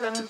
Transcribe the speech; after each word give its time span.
problem 0.00 0.29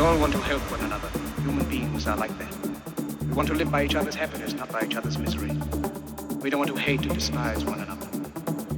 We 0.00 0.06
all 0.06 0.18
want 0.18 0.32
to 0.32 0.38
help 0.38 0.62
one 0.70 0.80
another. 0.80 1.10
Human 1.42 1.68
beings 1.68 2.06
are 2.06 2.16
like 2.16 2.32
that. 2.38 2.54
We 3.20 3.34
want 3.34 3.48
to 3.48 3.54
live 3.54 3.70
by 3.70 3.84
each 3.84 3.94
other's 3.94 4.14
happiness, 4.14 4.54
not 4.54 4.72
by 4.72 4.84
each 4.84 4.96
other's 4.96 5.18
misery. 5.18 5.52
We 6.40 6.48
don't 6.48 6.58
want 6.58 6.70
to 6.74 6.78
hate 6.78 7.04
or 7.04 7.10
despise 7.10 7.66
one 7.66 7.80
another. 7.80 8.06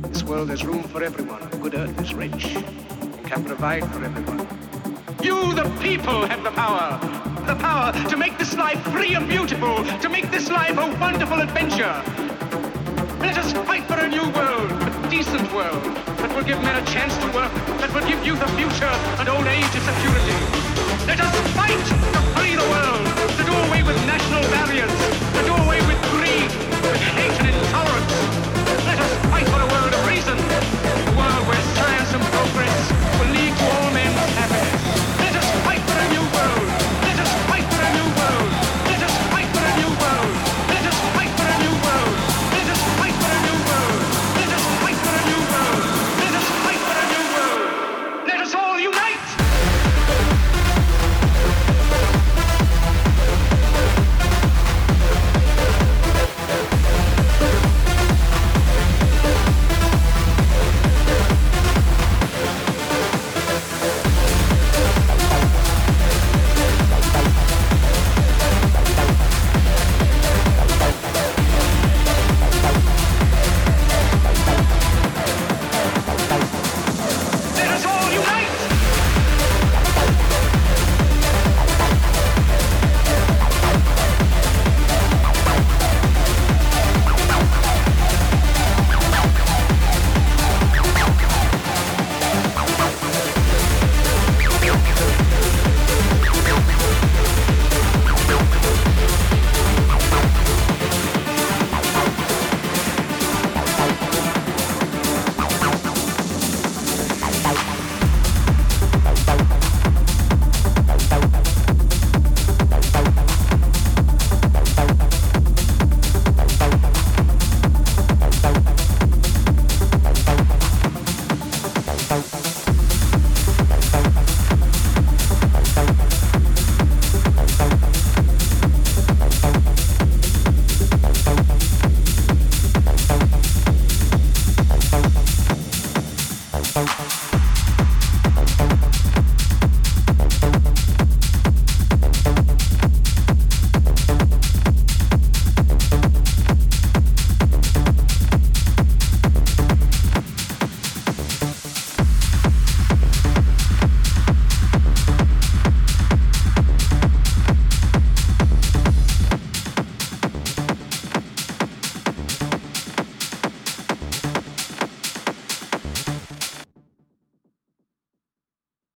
This 0.08 0.24
world 0.24 0.50
has 0.50 0.64
room 0.64 0.82
for 0.82 1.00
everyone. 1.00 1.48
Good 1.60 1.76
earth 1.76 1.96
is 2.00 2.12
rich 2.12 2.46
and 2.56 3.24
can 3.24 3.44
provide 3.44 3.84
for 3.92 4.04
everyone. 4.04 4.40
You, 5.22 5.54
the 5.54 5.70
people, 5.80 6.26
have 6.26 6.42
the 6.42 6.50
power. 6.50 6.98
The 7.46 7.54
power 7.54 7.92
to 8.10 8.16
make 8.16 8.36
this 8.36 8.56
life 8.56 8.82
free 8.90 9.14
and 9.14 9.28
beautiful, 9.28 9.76
to 10.00 10.08
make 10.08 10.28
this 10.32 10.50
life 10.50 10.76
a 10.76 10.98
wonderful 10.98 11.40
adventure. 11.40 12.02
Let 13.20 13.38
us 13.38 13.52
fight 13.64 13.84
for 13.84 13.94
a 13.94 14.08
new 14.08 14.28
world, 14.30 14.72
a 14.72 15.08
decent 15.08 15.52
world, 15.54 15.84
that 16.18 16.34
will 16.34 16.42
give 16.42 16.60
men 16.62 16.82
a 16.82 16.86
chance 16.86 17.16
to 17.18 17.26
work, 17.26 17.52
that 17.78 17.94
will 17.94 18.08
give 18.08 18.26
youth 18.26 18.42
a 18.42 18.48
future 18.56 18.94
and 19.20 19.28
old 19.28 19.46
age 19.46 19.62
a 19.62 19.80
security. 19.80 20.41
Let 21.12 21.20
us 21.20 21.36
fight 21.52 21.76
to 22.14 22.20
free 22.32 22.56
the 22.56 22.64
world, 22.72 23.04
to 23.36 23.44
do 23.44 23.52
away 23.52 23.82
with 23.82 23.96
national 24.06 24.40
barriers, 24.48 24.90